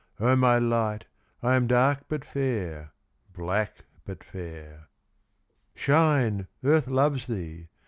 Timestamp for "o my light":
0.19-1.05